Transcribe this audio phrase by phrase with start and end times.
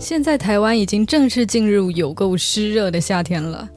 [0.00, 3.68] 现在台湾已经正式进入有够湿热的夏天了，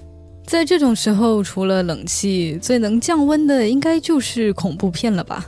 [0.46, 5.46] 在这种时候，除了冷气，最能降温的应该就是恐怖片了吧？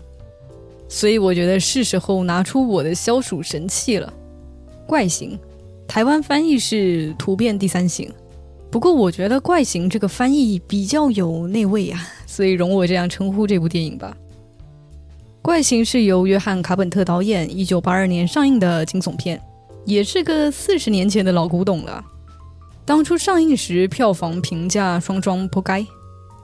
[0.90, 4.14] 所以我觉得是时候拿出我的消暑神器了——
[4.86, 5.40] 怪形。
[5.88, 8.12] 台湾翻译是突变第三型，
[8.70, 14.16] 不过我觉得怪形这个翻译比较有那味啊，所以容我这样称呼这部电影吧。
[15.42, 19.42] 怪形是由约翰·卡本特导演，一九八二年上映的惊悚片。
[19.86, 22.04] 也是个四十年前的老古董了。
[22.84, 25.86] 当初上映时票房评价双双扑街，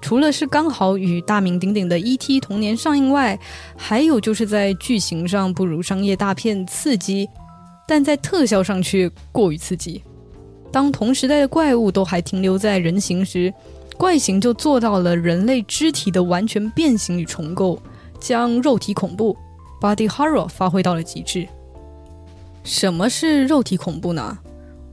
[0.01, 3.39] 除了是刚好与大名鼎鼎的《E.T.》同年上映外，
[3.75, 7.29] 还有就是在剧情上不如商业大片刺激，
[7.87, 10.01] 但在特效上却过于刺激。
[10.71, 13.53] 当同时代的怪物都还停留在人形时，
[13.97, 17.79] 怪形就做到了人类肢体的完全变形与重构，
[18.19, 19.37] 将肉体恐怖
[19.79, 21.47] （body horror） 发挥到了极致。
[22.63, 24.37] 什么是肉体恐怖呢？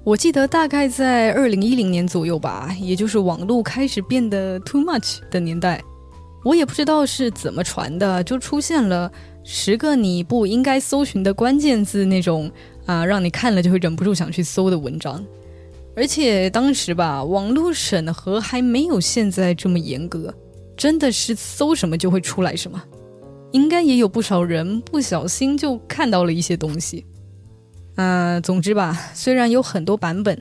[0.04, 5.82] 我记得大概在二零一零年左右吧，也就是网络开始变得 too much 的年代。
[6.44, 9.10] 我也不知道是怎么传的，就出现了
[9.44, 12.50] 十个你不应该搜寻的关键字那种
[12.86, 15.22] 啊，让你看了就会忍不住想去搜的文章。
[15.94, 20.32] 而且当时吧，网络审核还没有现在这么严格，
[20.74, 22.82] 真的是搜什么就会出来什么。
[23.52, 27.04] 应该也有不少人不小心就看到了一些东西。
[27.98, 30.40] 嗯，总之吧，虽然有很多版本，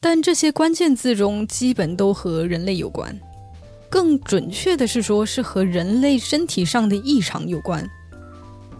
[0.00, 3.16] 但这些关键字中基本都和人类有关。
[3.88, 7.88] 更准确的是说，是和人类身体上的异常有关，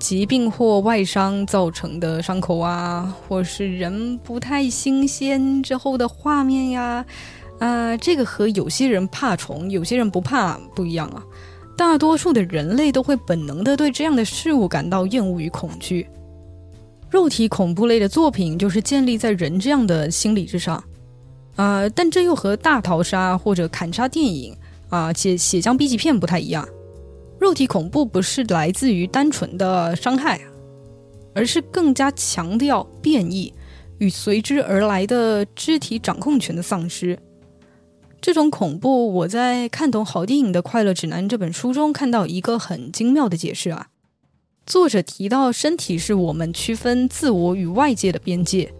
[0.00, 7.06] 疾病或外伤造成的伤口啊，或是人不太新鲜之后的画面呀。
[7.60, 11.22] 啊，这个和有些人怕虫，有些人不怕不一样啊。
[11.76, 16.04] 大多数的人类都会本能的对这样的事物感到厌恶与恐惧。
[17.10, 20.82] 肉体恐怖类的作品就是建立在人这样的心理之上，
[21.56, 24.54] 啊，但这又和大逃杀或者砍杀电影
[24.90, 26.68] 啊、且血浆 B 级片不太一样。
[27.38, 30.40] 肉体恐怖不是来自于单纯的伤害，
[31.34, 33.54] 而是更加强调变异
[33.98, 37.18] 与随之而来的肢体掌控权的丧失。
[38.20, 43.88] 这种恐怖，我在看懂好电影的快乐指南这本书中看到一个很精妙的解释啊。
[44.68, 48.70] 作者提到，身体是我们区分自我与外界的边界，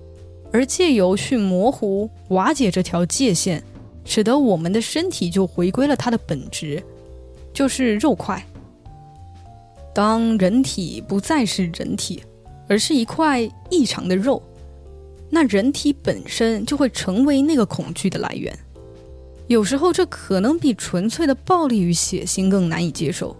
[0.52, 3.62] 而借由去模糊、瓦解这条界限，
[4.04, 6.82] 使得我们的身体就回归了它的本质，
[7.54, 8.46] 就是肉块。
[9.94, 12.22] 当人体不再是人体，
[12.68, 14.42] 而是一块异常的肉，
[15.30, 18.54] 那人体本身就会成为那个恐惧的来源。
[19.46, 23.34] 有时候，这可能比纯粹的暴力与血腥更难以接受。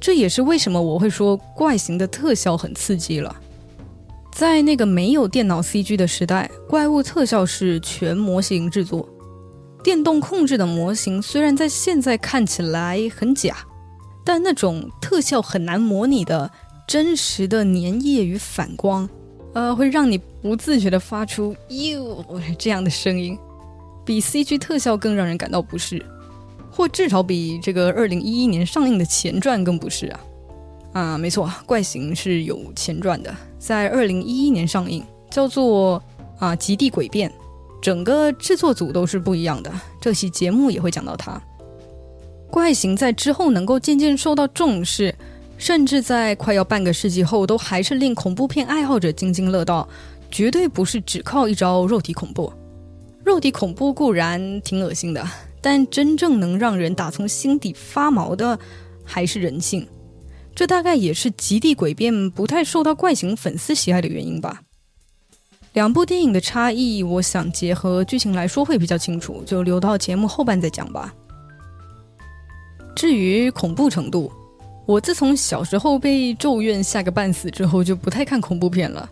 [0.00, 3.34] 这也是为什么我会说怪形的特效很刺激了。
[4.34, 9.08] 在那个没有电脑 CG 的时代，怪物特效是全模型制作，
[9.84, 13.56] 电动控制的模型虽然在现在看起来很假，
[14.24, 16.50] 但那种特效很难模拟的
[16.88, 19.08] 真实的粘液与反光，
[19.52, 22.24] 呃，会让你不自觉地发出“哟”
[22.58, 23.38] 这样的声音，
[24.04, 26.04] 比 CG 特效更让人感到不适。
[26.74, 30.20] 或至少比这个二零一一年上映的前传更不是啊！
[30.94, 36.02] 啊，没错，怪形是有前传的，在二零一一年上映，叫做
[36.38, 37.30] 啊《极地诡变》，
[37.82, 39.70] 整个制作组都是不一样的。
[40.00, 41.40] 这期节目也会讲到它。
[42.50, 45.14] 怪形在之后能够渐渐受到重视，
[45.58, 49.88] 甚至在快要半个世纪后都还是令恐怖片爱好者津津乐道，
[50.30, 52.52] 绝对不是只靠一招肉体恐怖。
[53.24, 55.26] 肉体恐怖固然挺恶心的。
[55.62, 58.58] 但真正能让人打从心底发毛的，
[59.04, 59.86] 还是人性。
[60.54, 64.60] 这大概也是《极地诡变》不太受到怪形粉丝喜爱的原因吧。
[65.72, 71.14] 两部电影的差异，我想结合剧情来说会比较清楚，就留到节目后半再讲吧。
[72.94, 74.30] 至于恐怖程度，
[74.84, 79.08] 我自从小时候被咒怨吓个半死之后，就不太看恐怖片了。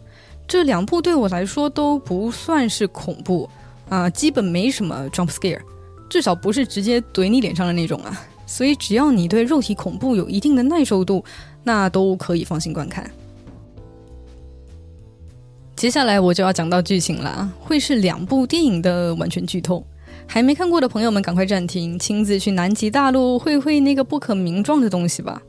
[0.47, 3.49] 这两部对我来说都不算是恐怖
[3.89, 5.61] 啊，基本没什么 jump scare。
[6.11, 11.25] 至少不是直接怼你脸上的那种啊，所以只要你对肉体恐怖有一定的耐受度，
[11.63, 13.09] 那都可以放心观看。
[15.77, 19.83] 接下来我就要讲到剧情了，会是两部电影的完全剧透，
[20.27, 25.41] 还没看过的朋友们赶快暂停，亲自去南极大陆会会那个不可名状的东西吧。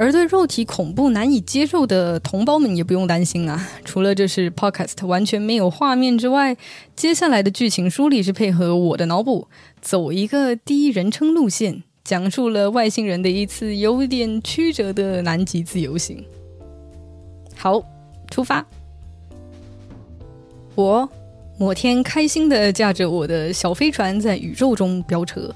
[0.00, 3.68] 而对肉体恐怖难以接受的同胞们也不用担心啊！
[3.84, 6.56] 除了这是 podcast 完全没有画面之外，
[6.96, 9.46] 接下来的剧情梳理是配合我的脑补，
[9.82, 16.24] 走一个第一人称路线，讲述了外星人的一次有点曲折的南极自由行。
[17.54, 17.82] 好，
[18.30, 18.66] 出发。
[20.76, 21.06] 我
[21.58, 25.54] 某天开心的驾着我的小飞船在宇宙中飙车，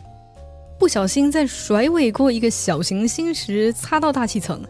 [0.85, 4.63] 不小心在甩尾过一个小行星时擦到大气层，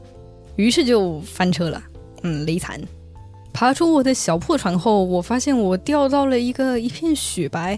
[0.55, 1.83] 于是就翻车了。
[2.23, 2.81] 嗯，雷惨。
[3.53, 7.77] 爬出我的小破船后，我发现我掉到了一个一片雪白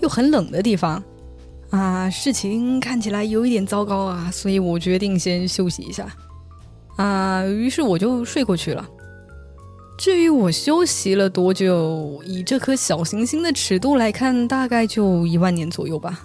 [0.00, 1.02] 又很冷的地方。
[1.70, 6.14] 啊，事情看起来有一点糟糕啊，所以我决定先休息一下。
[6.96, 8.86] 啊，于是我就睡过去了。
[9.96, 16.20] 至于我休息了多久，以这颗小行星的尺度来看，大概就一万年左右吧。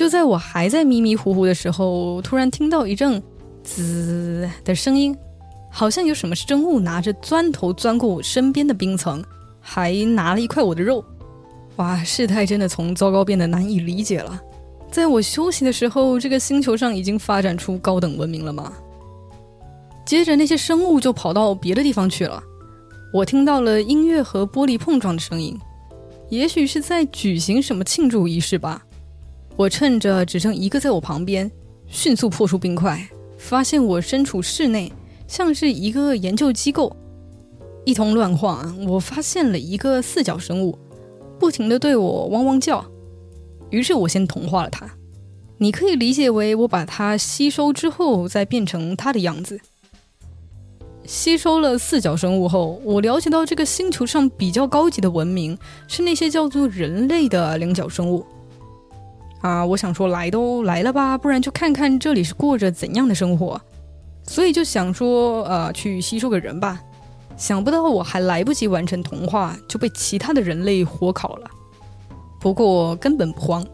[0.00, 3.22] 就在我还在迷迷糊糊的时候，突然听到一阵
[3.62, 5.14] “滋”的声音，
[5.70, 9.22] 好像有什么生物拿着钻头钻过我身边的冰层，
[9.60, 11.04] 还拿了一块我的肉。
[11.76, 14.40] 哇，事态真的从糟糕变得难以理解了。
[14.90, 18.72] 在我休息的时候，这个星球上已经发展出高等文明了吗？
[20.06, 22.42] 接着那些生物就跑到别的地方去了。
[23.12, 25.54] 我听到了音乐和玻璃碰撞的声音，
[26.30, 28.82] 也许是在举行什么庆祝仪式吧。
[29.60, 31.50] 我趁着只剩一个在我旁边，
[31.86, 34.90] 迅速破出冰块，发现我身处室内，
[35.28, 36.96] 像是一个研究机构。
[37.84, 40.78] 一通乱晃，我发现了一个四脚生物。
[41.38, 42.82] 不停的对我汪汪叫，
[43.68, 44.90] 于是我先同化了它。
[45.58, 49.60] 你可以理解为我把它吸收之后，再变成它的样子。
[51.04, 58.24] 吸收了四脚生物后，我了解到这个星球上比较高级的文明是那些叫做人类的两脚生物。
[59.40, 63.60] 啊，我想说来都来了吧，不然就看看这里是过着怎样的生活。
[64.22, 66.80] 所以就想说，呃，去吸收个人吧。
[67.36, 71.50] 想不到我还来不及完成同化，就被其他的人类火烤了。
[72.38, 73.66] 不过根本不慌，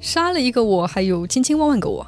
[0.00, 2.04] 杀了一个我，还有千千万万个我。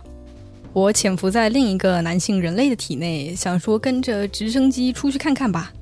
[0.73, 5.73] 我潜伏在另一个男性人类的体内，想说跟着直升机出去看看吧。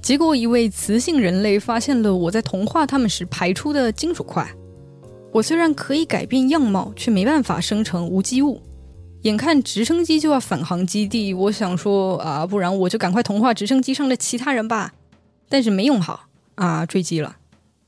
[0.00, 4.50] 结果一位雌性人类发现了我在同化他们时排出的金属块。
[5.32, 8.60] 我虽然可以改变样貌，却没办法生成无机物。
[9.22, 14.92] 眼看直升机就要返航基地，我想说啊，不然我就赶快同化直升机上的其他人吧。
[15.48, 16.26] 但是没用好
[16.56, 17.36] 啊，坠机了，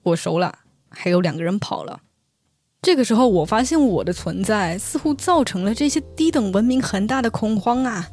[0.02, 2.00] 我熟了，还有两个人跑了。
[2.80, 8.08] 这个时候，我发现我的存在似乎造成了这些低等文明很大的恐慌啊。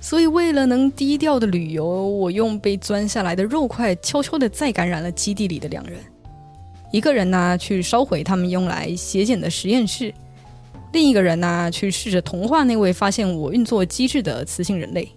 [0.00, 5.98] 所以为了能低调的旅游，我用被钻下来的肉块悄悄的再感染了基地里的两人。
[6.94, 10.14] 一个人呢，去烧毁他们用来血检的实验室。
[10.92, 15.10] 另一个人呢，去试着同化那位发现我运作机制的雌性人类，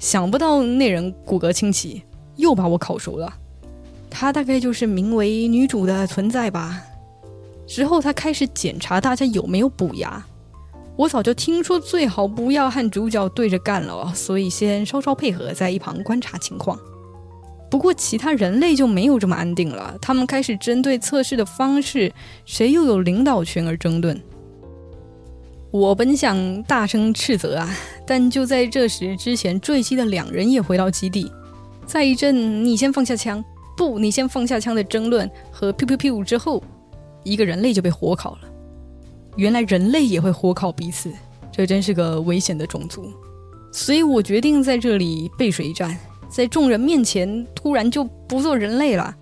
[0.00, 2.02] 想不到那人骨骼清奇，
[2.34, 3.32] 又把我烤熟了。
[4.10, 6.82] 他大概就是名为女主的存在吧。
[7.64, 10.20] 之后他开始检查大家有没有补牙。
[10.96, 16.76] 我早就听说最好不要和主角对着干了，所以先稍稍配合，在一旁观察情况。
[17.72, 22.12] 不过其他人类就没有这么安定了，他们开始针对测试的方式，
[22.44, 24.20] 谁又有领导权而争论。
[25.70, 27.74] 我本想大声斥责啊，
[28.06, 31.32] 但就在这时，之前坠机的两人也回到基地，
[31.86, 33.42] 在一阵“你先放下枪，
[33.74, 36.62] 不，你先放下枪”的争论和 “piu piu piu” 之后，
[37.24, 38.40] 一个人类就被火烤了。
[39.36, 41.10] 原来人类也会火烤彼此，
[41.50, 43.10] 这真是个危险的种族。
[43.72, 45.98] 所以我决定在这里背水一战，
[46.32, 49.14] 在众人面前突然就不做人类了。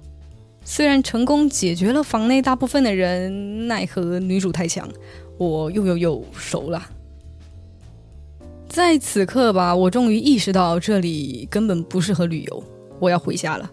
[0.65, 4.89] 虽然成功解决了房内大部分的人，奈何女主太强。
[5.37, 6.87] 我又又又熟了，
[8.69, 12.63] 在此刻吧，我终于意识到这里根本不适合旅游，
[12.99, 13.69] 我要回家了。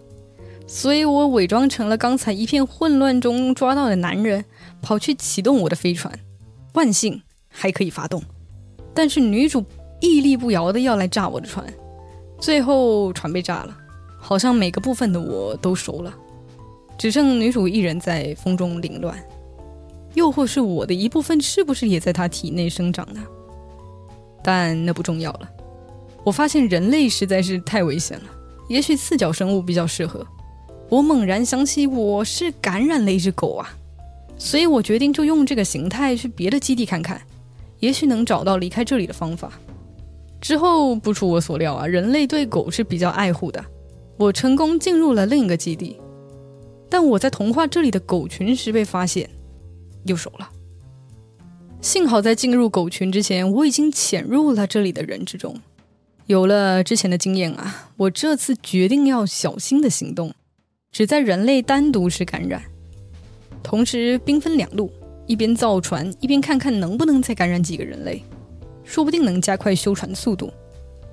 [0.66, 4.44] 所以我伪装成了刚才一片混乱中抓到的男人，
[4.80, 6.10] 跑去启动我的飞船。
[6.72, 8.22] 万幸还可以发动，
[8.94, 9.62] 但是女主
[10.00, 11.64] 屹立不摇的要来炸我的船，
[12.38, 13.76] 最后船被炸了，
[14.18, 16.14] 好像每个部分的我都熟了，
[16.96, 19.18] 只剩女主一人在风中凌乱。
[20.14, 23.20] 又或是我的一部分是不是也在她体内生长呢？
[24.42, 25.48] 但那不重要了。
[26.24, 28.24] 我发现人类实在是太危险了，
[28.68, 30.26] 也许四脚生物比较适合。
[30.88, 33.68] 我猛然想起我是感染了一只狗啊，
[34.38, 37.20] 所以我决定就用这个形态去别的基地看看，
[37.80, 39.52] 也许能找到离开这里的方法。
[40.40, 43.64] 之后不出我所料啊，人类对狗是比较爱护的。
[44.16, 45.96] 我成功进入了另一个基地，
[46.88, 49.28] 但我在同化这里的狗群时被发现。
[50.04, 50.48] 又熟了。
[51.80, 55.54] 幸好在进入狗群之前，我已经潜入了这里的人之中。
[56.26, 60.32] 有了之前的经验啊，我这次决定要小心的行动，
[60.90, 62.62] 只在人类单独时感染，
[63.62, 64.90] 同时兵分两路，
[65.26, 68.22] 一边造船，一边看看能不能再感染几个人类，
[68.88, 70.50] 说不定能加快修船速度。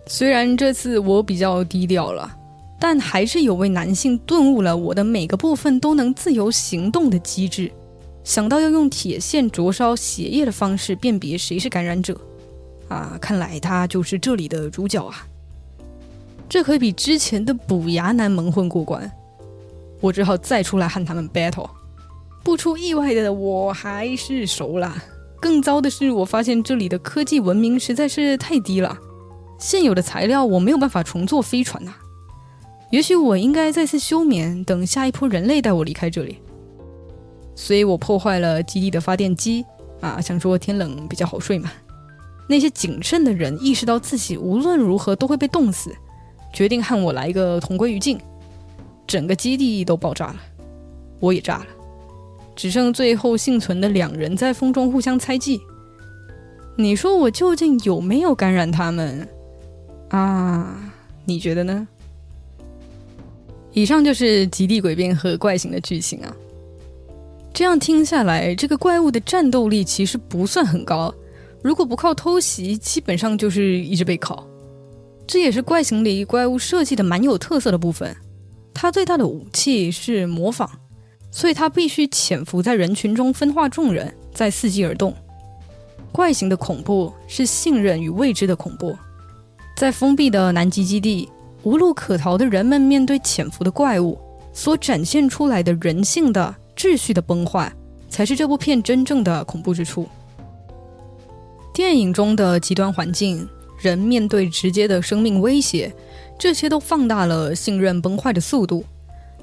[0.08, 2.34] 虽然这次我比较低调了，
[2.80, 7.70] 但还是有位男性顿悟了我的每个部分都能自由行动的机制，
[8.24, 12.18] 想到要用铁线灼烧血液的方式辨别谁是感染者。
[12.88, 15.28] 啊，看来他就是这里的主角啊！
[16.48, 19.12] 这可比之前的补牙难蒙混过关。
[20.00, 21.70] 我只好再出来和他们 battle。
[22.44, 24.96] 不出意外的，我还是熟了。
[25.46, 28.98] 更糟的是，我发现这里的科技文明实在是太低了，
[29.60, 31.94] 现有的材料我没有办法重做飞船呐。
[32.90, 36.40] 也许我应该再次休眠，等下一波人类带我离开这里。
[37.54, 39.64] 所以我破坏了基地的发电机
[40.02, 41.72] 啊，想说天冷比较好睡嘛。
[42.50, 45.96] 那些谨慎的人意识到自己无论如何都会被冻死，
[46.52, 48.20] 决定和我来一个同归于尽。
[49.06, 50.38] 整个基地都爆炸了，
[51.20, 51.68] 我也炸了，
[52.56, 55.60] 只剩最后幸存的两人在风中互相猜忌。
[56.78, 59.28] 你说我究竟有没有感染他们
[60.10, 60.94] 啊？
[61.26, 61.88] 你觉得呢？
[63.74, 66.36] 以上就是极地诡变和怪形的剧情啊。
[67.54, 71.14] 这样听下来，这个怪物的战斗力其实不算很高。
[71.64, 74.46] 如果不靠偷袭，基本上就是一直被烤。
[75.26, 78.16] 这也是怪形里怪物设计的蛮有特色的部分。
[78.74, 80.70] 它最大的武器是模仿，
[81.36, 85.14] 所以它必须潜伏在人群中分化众人，再伺机而动。
[86.10, 88.96] 怪形的恐怖是信任与未知的恐怖。
[89.76, 91.30] 在封闭的南极基地，
[91.64, 94.18] 无路可逃的人们面对潜伏的怪物，
[94.54, 97.70] 所展现出来的人性的秩序的崩坏，
[98.08, 100.08] 才是这部片真正的恐怖之处。
[101.74, 103.46] 电影中的极端环境，
[103.82, 105.94] 人面对直接的生命威胁。
[106.40, 108.86] 这些都放大了信任崩坏的速度，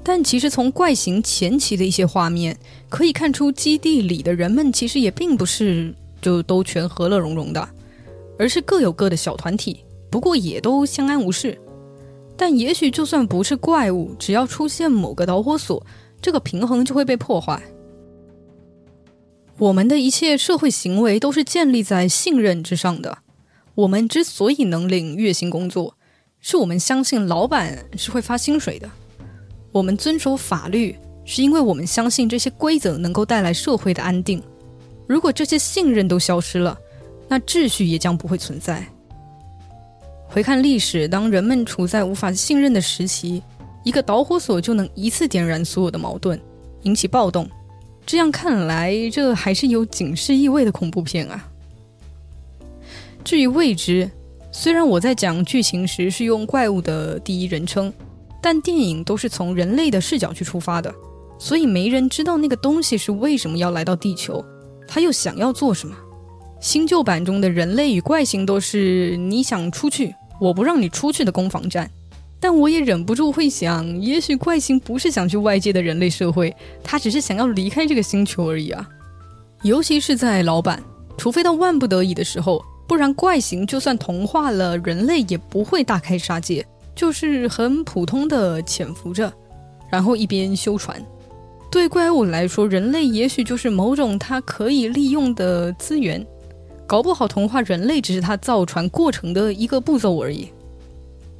[0.03, 2.57] 但其实从怪形前期的一些画面
[2.89, 7.69] 可以看出，基地里的人们其实也并不是就都全和乐融融的，
[8.37, 11.57] 而是各有各的小团体，不过也都相安无事。
[12.35, 15.85] 但也许就算不是怪物，只要出现某个导火索，
[16.21, 17.61] 这个平衡就会被破坏。
[19.59, 23.19] 我们的一切社会行为都是建立在信任之上的。
[23.75, 25.95] 我们之所以能领月薪工作，
[26.41, 28.89] 是我们相信老板是会发薪水的，
[29.73, 34.41] 我们遵守法律，是因为我们相信这些规则能够带来社会的安定。
[35.07, 36.77] 如果这些信任都消失了，
[37.27, 38.85] 那秩序也将不会存在。
[40.27, 43.41] 回看历史，当人们处在无法信任的时期，
[43.83, 46.39] 一个导火索就能一次点燃所有的矛盾，
[46.83, 47.49] 引起暴动。
[48.05, 51.49] 这样看来，这还是有警示意味的恐怖片啊。
[53.23, 54.07] 至于未知。
[54.55, 57.91] 虽然我在讲剧情时是用怪物的第一人称，
[58.43, 60.93] 但电影都是从人类的视角去出发的，
[61.39, 64.43] 所以没人知道那个东西是为什么要来到地球，
[64.85, 65.95] 他又想要做什么。
[66.59, 71.89] 新旧版中的人类与怪形都是你想出去，我不让你出去的攻防战，
[72.39, 78.85] 但我也忍不住会想，也许怪形不是想去外界的人类社会，他只是想要离开这个星球而已啊。
[79.63, 80.83] 尤其是在老版，
[81.17, 82.61] 除非到万不得已的时候。
[82.85, 89.31] 不然，怪形就算同化了人类，也不会大开杀戒，就是很普通的潜伏着，
[89.91, 91.03] 然后一边修船。
[91.71, 96.23] 对怪物来说，人类也许就是某种它可以利用的资源，
[96.85, 100.49] 搞不好同化人类只是它造船过程的一个步骤而已。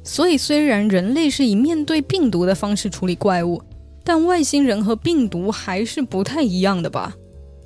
[0.02, 3.62] 所以，虽然人类是以面对病毒的方式处理怪物，
[4.02, 7.14] 但外星人和病毒还是不太一样的吧。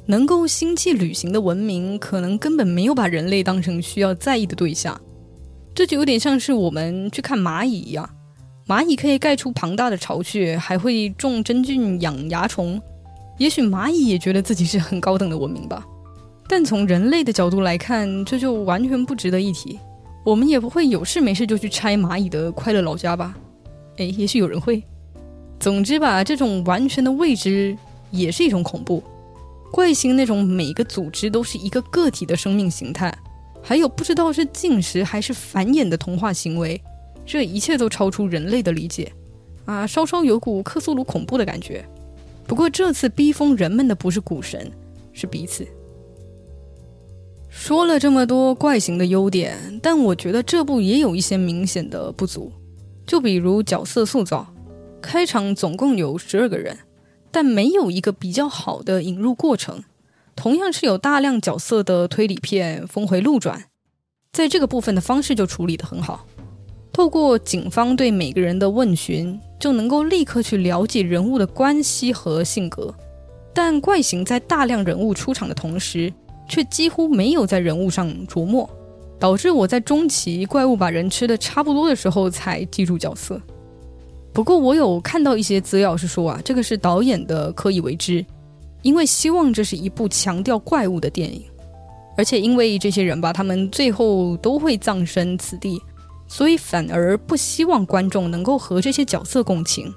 [0.07, 4.99] 能够星际旅行的文明，可能根本没有把人类当成需要在意的对象。
[5.79, 8.11] 这就有点像是我们去看蚂蚁一样，
[8.67, 12.83] 蚂蚁可以盖出庞大的巢穴，还会种真菌、养蚜虫。
[13.39, 15.87] 也许蚂蚁也觉得自己是很高等的文明吧。
[16.49, 19.79] 但从人类的角度来看，这就完全不值得一提。
[20.25, 23.37] 我们也不会有事没事就去拆蚂蚁的快乐老家吧？
[23.99, 24.83] 诶，也许有人会。
[25.61, 27.79] 总之吧，这种完全的未知
[28.11, 29.01] 也是一种恐怖。
[29.71, 33.17] 怪星那种每个组织都是一个个体的生命形态，
[33.63, 36.81] 还有不知道是进食还是繁衍的童话行为，
[37.27, 39.13] 这一切都超出人类的理解，
[39.65, 41.85] 啊，稍稍有股克苏鲁恐怖的感觉。
[42.47, 44.71] 不过这次逼疯人们的不是古神，
[45.13, 45.67] 是彼此。
[47.51, 52.53] 说了这么多怪形的优点，但我觉得这部也有一些明显的不足，
[53.07, 54.47] 就比如角色塑造，
[55.03, 56.77] 开场总共有十二个人。
[57.31, 59.85] 但没有一个比较好的引入过程，
[60.39, 63.65] 同样是有大量角色的推理片峰回路转，
[64.33, 66.25] 在这个部分的方式就处理得很好。
[66.93, 72.95] 透过警方对每个人的问询，就能够立刻去了解人物的关系和性格。
[73.53, 76.13] 但怪形在大量人物出场的同时，
[76.49, 78.71] 却几乎没有在人物上琢磨，
[79.19, 83.43] 导致我在中期怪物把人吃的差不多的时候才记住角色。
[84.33, 88.25] 不过我有看到一些资料是说啊，这个是导演的刻意为之，
[88.89, 91.45] 因为希望这是一部强调怪物的电影，
[92.17, 95.79] 而且因为这些人吧，他们最后都会葬身此地，
[96.27, 99.93] 所以反而不希望观众能够和这些角色共情。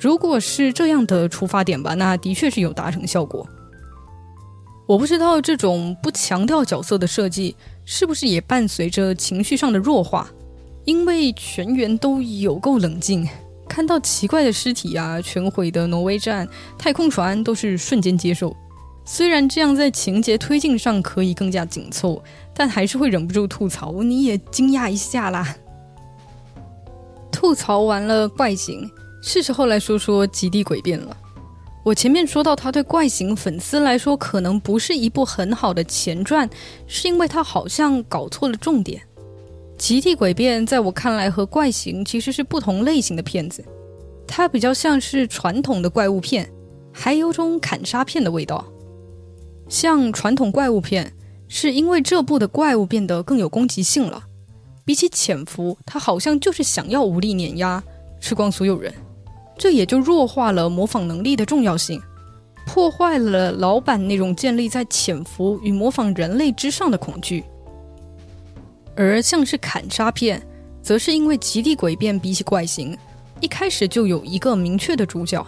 [0.00, 3.46] 如果是这样的出发点吧，那的确是有达成效果。
[4.88, 10.28] 我不知道这种不强调角色的设计是不是也伴随着情绪上的弱化，
[10.86, 13.28] 因为全员都有够冷静，
[13.68, 18.56] 看到奇怪的尸体啊、全毁的挪威站、太空船都是瞬间接受。
[19.04, 22.22] 虽然这样在情节推进上可以更加紧凑，
[22.54, 24.02] 但还是会忍不住吐槽。
[24.02, 25.56] 你也惊讶一下啦！
[27.30, 28.90] 吐槽完了怪形。
[29.22, 31.16] 是时候来说说《极地诡变》了。
[31.84, 36.48] 我前面说到，它对怪形粉丝来说可能不是一部很好的前传，
[36.86, 39.00] 是因为它好像搞错了重点。
[39.78, 43.64] 《极地诡变》在我看来和怪形其实是不同类型的片子，
[44.26, 46.50] 它比较像是传统的怪物片，
[46.92, 48.64] 还有种砍杀片的味道。
[49.68, 51.12] 像传统怪物片，
[51.46, 54.24] 是因为这部的怪物变得更有攻击性了，
[54.84, 57.82] 比起潜伏，它好像就是想要无力碾压，
[58.20, 58.92] 吃光所有人。
[59.58, 62.00] 这也就弱化了模仿能力的重要性，
[62.66, 67.44] 破坏了老板那种建立在潜伏与模仿人类之上的恐惧。
[68.96, 70.40] 而像是砍杀片，
[70.82, 72.96] 则是因为极地诡变比起怪形，
[73.40, 75.46] 一开始就有一个明确的主角，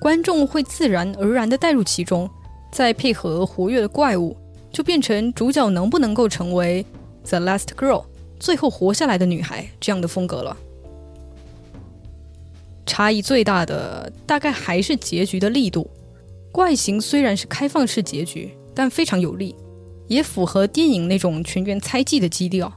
[0.00, 2.30] 观众会自然而然的带入其中，
[2.72, 4.36] 再配合活跃的怪物，
[4.70, 6.86] 就变成主角能不能够成为
[7.26, 8.04] The Last Girl
[8.38, 10.56] 最后活下来的女孩这样的风格了。
[12.86, 15.90] 差异最大的大概还是结局的力度。
[16.52, 19.56] 怪形虽然是开放式结局，但非常有力，
[20.06, 22.72] 也符合电影那种全员猜忌的基调。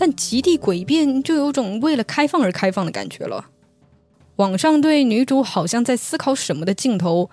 [0.00, 3.44] 但极地诡变就有种为了开放而开放的感觉了。
[4.36, 7.28] 网上对女主好像在思考什么的镜头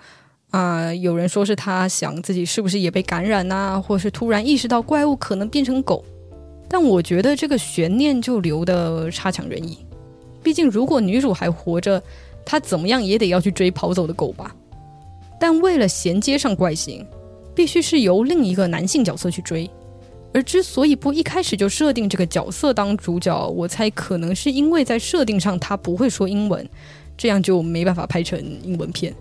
[0.50, 6.04] 啊，有人说是她想自己是不是也被感染呐，或是突然意识到怪物可能变成狗。
[6.68, 9.78] 但我觉得这个悬念就留的差强人意。
[10.42, 12.02] 毕竟，如果女主还活着，
[12.44, 14.54] 她怎么样也得要去追跑走的狗吧。
[15.40, 17.06] 但为了衔接上怪形，
[17.54, 19.70] 必须是由另一个男性角色去追。
[20.34, 26.68] 而之所以不一开始就设定这个角色当主角，我猜可能是因为在设定上他不会说英文，
[27.16, 29.14] 这样就没办法拍成英文片。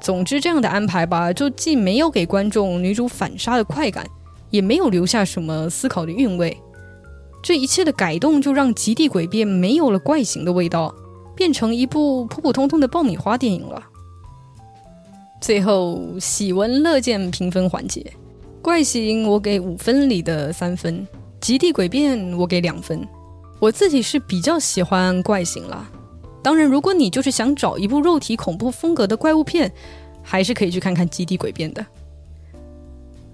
[0.00, 4.06] 总之，这样的安排吧，就既没有给观众女主反杀的快感，
[4.50, 6.56] 也没有留下什么思考的韵味。
[7.42, 10.94] 这一切的改动，就让《极地诡变》没有了怪形的味道，
[11.34, 13.82] 变成一部普普通通的爆米花电影了。
[15.40, 18.04] 最后喜闻乐见评分环节，
[18.62, 21.00] 怪形我给五分里的三分，
[21.40, 23.06] 《极地诡变》我给两分。
[23.58, 25.90] 我自己是比较喜欢怪形啦，
[26.42, 29.72] 当然，如果你就是想找一部肉体恐怖风格的怪物片，
[30.22, 31.84] 还是可以去看看《极地诡变》的。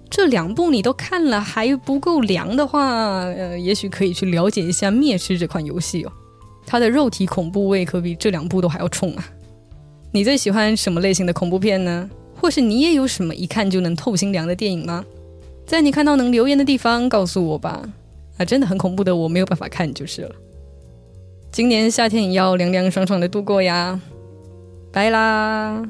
[0.09, 6.11] 这两部你都看了还不够凉的话，呃，也许可以去了解一下《灭尸》这款游戏哦，
[6.65, 9.29] 它的肉体恐怖味可比这两部都还要冲啊！
[10.11, 12.09] 你最喜欢什么类型的恐怖片呢？
[12.39, 15.03] 或是你也有什么一看就能透心凉的电影吗？
[15.67, 17.83] 在你看到能留言的地方告诉我吧！
[18.37, 20.33] 啊，真的很恐怖的，我没有办法看就是了。
[21.51, 23.99] 今年夏天也要凉凉爽爽的度过呀！
[24.93, 25.83] 拜啦！